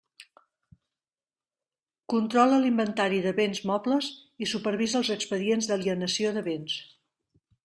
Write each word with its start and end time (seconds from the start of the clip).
Controla 2.13 2.57
l'inventari 2.63 3.19
de 3.27 3.35
béns 3.41 3.61
mobles 3.73 4.09
i 4.47 4.51
supervisa 4.55 4.99
els 5.03 5.13
expedients 5.19 5.71
d'alienació 5.73 6.33
de 6.41 6.45
béns. 6.51 6.81